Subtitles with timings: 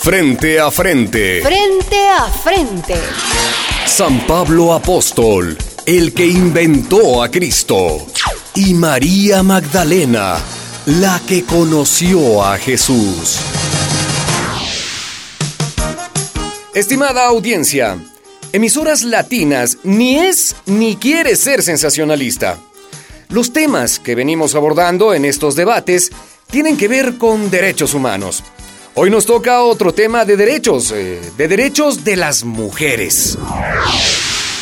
[0.00, 1.42] Frente a frente.
[1.42, 2.94] Frente a frente.
[3.86, 8.06] San Pablo Apóstol, el que inventó a Cristo.
[8.54, 10.36] Y María Magdalena,
[10.86, 13.38] la que conoció a Jesús.
[16.72, 17.98] Estimada audiencia,
[18.52, 22.58] emisoras latinas ni es ni quiere ser sensacionalista.
[23.28, 26.12] Los temas que venimos abordando en estos debates
[26.50, 28.44] tienen que ver con derechos humanos.
[28.96, 33.36] Hoy nos toca otro tema de derechos, eh, de derechos de las mujeres.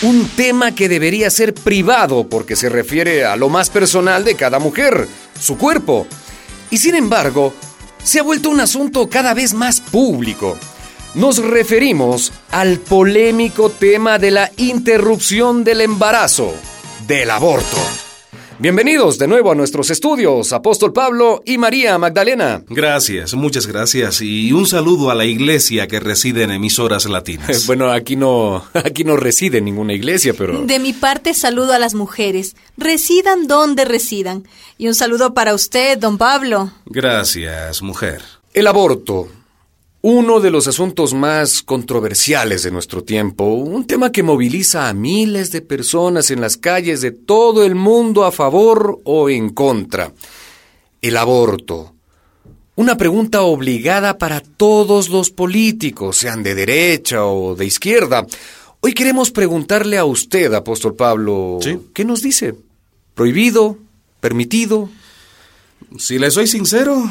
[0.00, 4.58] Un tema que debería ser privado porque se refiere a lo más personal de cada
[4.58, 5.06] mujer,
[5.38, 6.06] su cuerpo.
[6.70, 7.52] Y sin embargo,
[8.02, 10.56] se ha vuelto un asunto cada vez más público.
[11.14, 16.54] Nos referimos al polémico tema de la interrupción del embarazo,
[17.06, 17.76] del aborto.
[18.62, 22.62] Bienvenidos de nuevo a nuestros estudios, Apóstol Pablo y María Magdalena.
[22.68, 27.66] Gracias, muchas gracias y un saludo a la iglesia que reside en emisoras latinas.
[27.72, 31.94] Bueno, aquí no, aquí no reside ninguna iglesia, pero De mi parte saludo a las
[31.94, 34.46] mujeres, residan donde residan.
[34.78, 36.70] Y un saludo para usted, don Pablo.
[36.86, 38.22] Gracias, mujer.
[38.54, 39.26] el aborto,
[40.04, 45.52] uno de los asuntos más controversiales de nuestro tiempo, un tema que moviliza a miles
[45.52, 50.12] de personas en las calles de todo el mundo a favor o en contra.
[51.00, 51.94] El aborto.
[52.74, 58.26] Una pregunta obligada para todos los políticos, sean de derecha o de izquierda.
[58.80, 61.78] Hoy queremos preguntarle a usted, apóstol Pablo, Sí.
[61.94, 62.54] ¿qué nos dice?
[63.14, 63.78] ¿Prohibido?
[64.20, 64.88] ¿Permitido?
[65.98, 67.08] Si le soy sincero,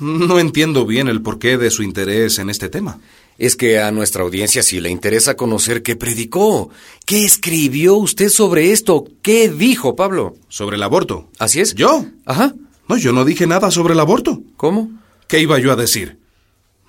[0.00, 2.98] no entiendo bien el porqué de su interés en este tema.
[3.38, 6.70] Es que a nuestra audiencia sí le interesa conocer qué predicó,
[7.06, 10.34] qué escribió usted sobre esto, qué dijo Pablo.
[10.48, 11.28] Sobre el aborto.
[11.38, 11.74] ¿Así es?
[11.74, 12.04] ¿Yo?
[12.26, 12.54] Ajá.
[12.88, 14.42] No, yo no dije nada sobre el aborto.
[14.56, 14.90] ¿Cómo?
[15.26, 16.18] ¿Qué iba yo a decir?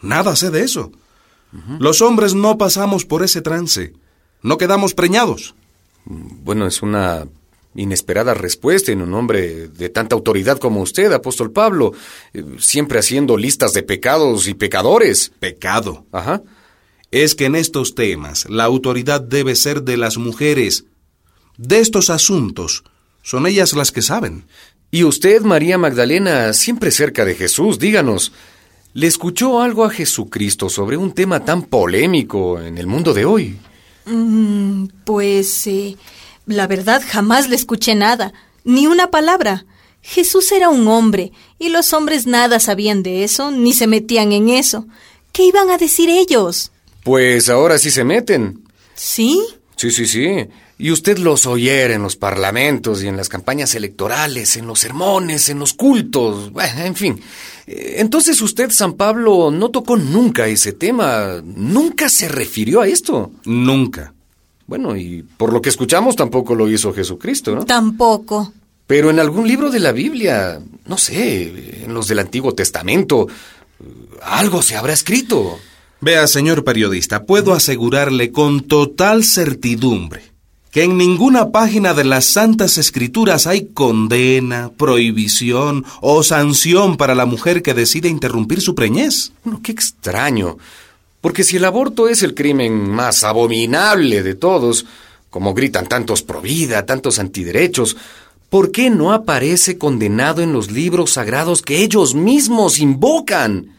[0.01, 0.91] Nada sé de eso.
[1.79, 3.93] Los hombres no pasamos por ese trance.
[4.41, 5.53] No quedamos preñados.
[6.05, 7.27] Bueno, es una
[7.75, 11.93] inesperada respuesta en un hombre de tanta autoridad como usted, apóstol Pablo,
[12.33, 15.31] eh, siempre haciendo listas de pecados y pecadores.
[15.39, 16.05] Pecado.
[16.11, 16.41] Ajá.
[17.11, 20.85] es que en estos temas la autoridad debe ser de las mujeres.
[21.57, 22.83] De estos asuntos
[23.21, 24.45] son ellas las que saben.
[24.89, 28.33] Y usted, María Magdalena, siempre cerca de Jesús, díganos,
[28.93, 33.57] ¿le escuchó algo a Jesucristo sobre un tema tan polémico en el mundo de hoy?
[34.05, 35.95] Mm, pues, eh,
[36.51, 39.65] la verdad jamás le escuché nada, ni una palabra.
[40.01, 44.49] Jesús era un hombre, y los hombres nada sabían de eso, ni se metían en
[44.49, 44.87] eso.
[45.31, 46.71] ¿Qué iban a decir ellos?
[47.03, 48.63] Pues ahora sí se meten.
[48.95, 49.39] ¿Sí?
[49.75, 50.47] Sí, sí, sí.
[50.77, 55.49] Y usted los oyera en los parlamentos y en las campañas electorales, en los sermones,
[55.49, 57.21] en los cultos, bueno, en fin.
[57.67, 63.31] Eh, Entonces usted, San Pablo, no tocó nunca ese tema, nunca se refirió a esto.
[63.45, 64.15] Nunca.
[64.71, 67.65] Bueno, y por lo que escuchamos tampoco lo hizo Jesucristo, ¿no?
[67.65, 68.53] Tampoco.
[68.87, 73.27] Pero en algún libro de la Biblia, no sé, en los del Antiguo Testamento,
[74.21, 75.59] algo se habrá escrito.
[75.99, 80.31] Vea, señor periodista, puedo asegurarle con total certidumbre
[80.71, 87.25] que en ninguna página de las Santas Escrituras hay condena, prohibición o sanción para la
[87.25, 89.33] mujer que decide interrumpir su preñez.
[89.43, 90.57] Bueno, qué extraño.
[91.21, 94.85] Porque si el aborto es el crimen más abominable de todos,
[95.29, 97.95] como gritan tantos pro vida, tantos antiderechos,
[98.49, 103.75] ¿por qué no aparece condenado en los libros sagrados que ellos mismos invocan?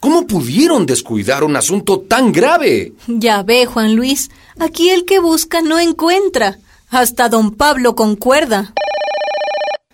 [0.00, 2.92] ¿Cómo pudieron descuidar un asunto tan grave?
[3.06, 6.58] Ya ve, Juan Luis, aquí el que busca no encuentra.
[6.90, 8.74] Hasta don Pablo concuerda.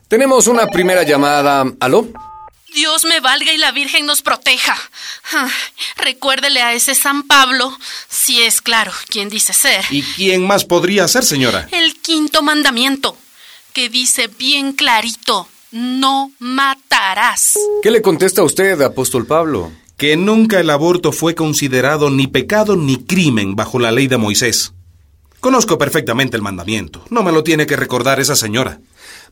[0.09, 1.71] Tenemos una primera llamada.
[1.79, 2.09] ¿Aló?
[2.75, 4.77] Dios me valga y la Virgen nos proteja.
[5.33, 5.49] Ah,
[5.97, 7.77] recuérdele a ese San Pablo,
[8.09, 11.69] si es claro quien dice ser, ¿Y quién más podría ser, señora?
[11.73, 13.17] el quinto mandamiento,
[13.73, 17.55] que dice bien clarito, no matarás.
[17.83, 19.73] ¿Qué le contesta a usted, apóstol Pablo?
[19.99, 24.73] que nunca el aborto fue considerado ni pecado ni crimen bajo la ley de Moisés.
[25.41, 27.05] Conozco perfectamente el mandamiento.
[27.11, 28.81] No me lo tiene que recordar esa señora.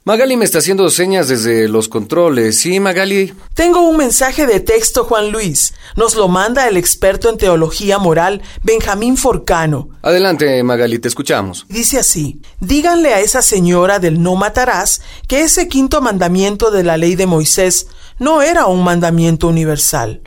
[0.07, 2.61] Magali me está haciendo señas desde los controles.
[2.61, 3.35] ¿Sí, Magali?
[3.55, 5.75] Tengo un mensaje de texto, Juan Luis.
[5.97, 9.89] Nos lo manda el experto en teología moral, Benjamín Forcano.
[10.03, 11.67] Adelante, Magali, te escuchamos.
[11.69, 16.97] Dice así, díganle a esa señora del no matarás que ese quinto mandamiento de la
[16.97, 17.89] ley de Moisés
[18.21, 20.21] no era un mandamiento universal.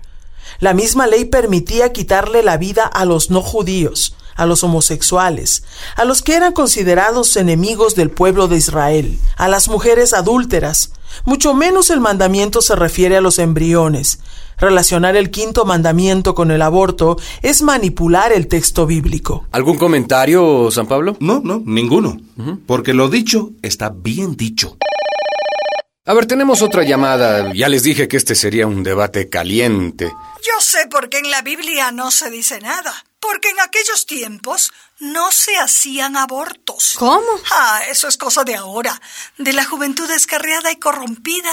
[0.59, 5.63] La misma ley permitía quitarle la vida a los no judíos, a los homosexuales,
[5.95, 10.91] a los que eran considerados enemigos del pueblo de Israel, a las mujeres adúlteras.
[11.25, 14.19] Mucho menos el mandamiento se refiere a los embriones,
[14.59, 19.47] Relacionar el quinto mandamiento con el aborto es manipular el texto bíblico.
[19.51, 21.15] ¿Algún comentario, San Pablo?
[21.21, 22.17] No, no, ninguno.
[22.65, 24.77] Porque lo dicho está bien dicho.
[26.05, 27.53] A ver, tenemos otra llamada.
[27.53, 30.05] Ya les dije que este sería un debate caliente.
[30.05, 32.93] Yo sé por qué en la Biblia no se dice nada.
[33.31, 36.95] Porque en aquellos tiempos no se hacían abortos.
[36.97, 37.27] ¿Cómo?
[37.51, 38.99] Ah, eso es cosa de ahora.
[39.37, 41.51] De la juventud descarriada y corrompida.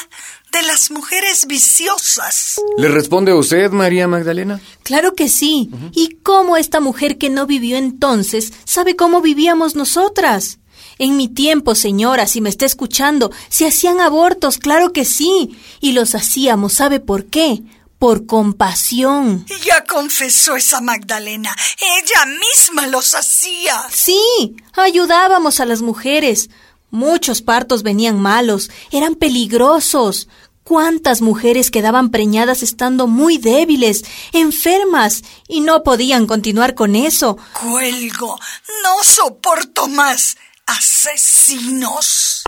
[0.52, 2.58] De las mujeres viciosas.
[2.78, 4.58] ¿Le responde usted, María Magdalena?
[4.84, 5.68] Claro que sí.
[5.92, 10.58] ¿Y cómo esta mujer que no vivió entonces sabe cómo vivíamos nosotras?
[10.98, 15.58] En mi tiempo, señora, si me está escuchando, se hacían abortos, claro que sí.
[15.82, 17.62] Y los hacíamos, ¿sabe por qué?
[17.98, 19.46] Por compasión.
[19.64, 21.54] Ya confesó esa Magdalena.
[21.80, 23.84] Ella misma los hacía.
[23.90, 26.50] Sí, ayudábamos a las mujeres.
[26.90, 30.28] Muchos partos venían malos, eran peligrosos.
[30.62, 37.38] ¿Cuántas mujeres quedaban preñadas estando muy débiles, enfermas, y no podían continuar con eso?
[37.52, 38.38] Cuelgo.
[38.82, 40.36] No soporto más.
[40.66, 42.42] Asesinos.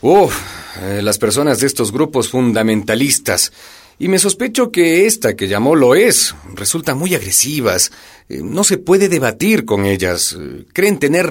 [0.00, 0.36] Uf,
[0.80, 3.52] eh, las personas de estos grupos fundamentalistas.
[4.00, 6.34] Y me sospecho que esta que llamó lo es.
[6.54, 7.90] Resultan muy agresivas.
[8.28, 10.36] Eh, no se puede debatir con ellas.
[10.38, 11.26] Eh, Creen tener